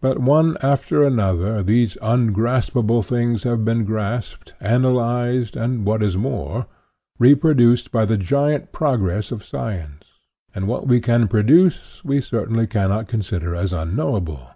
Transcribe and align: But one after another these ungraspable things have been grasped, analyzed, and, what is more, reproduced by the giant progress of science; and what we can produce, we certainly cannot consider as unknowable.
But 0.00 0.20
one 0.20 0.56
after 0.62 1.02
another 1.02 1.64
these 1.64 1.98
ungraspable 2.00 3.02
things 3.02 3.42
have 3.42 3.64
been 3.64 3.84
grasped, 3.84 4.54
analyzed, 4.60 5.56
and, 5.56 5.84
what 5.84 6.00
is 6.00 6.16
more, 6.16 6.66
reproduced 7.18 7.90
by 7.90 8.04
the 8.04 8.16
giant 8.16 8.70
progress 8.70 9.32
of 9.32 9.44
science; 9.44 10.04
and 10.54 10.68
what 10.68 10.86
we 10.86 11.00
can 11.00 11.26
produce, 11.26 12.04
we 12.04 12.20
certainly 12.20 12.68
cannot 12.68 13.08
consider 13.08 13.56
as 13.56 13.72
unknowable. 13.72 14.46